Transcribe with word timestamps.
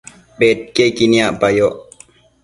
bedquiequi 0.39 1.05
niacpayoc 1.11 1.77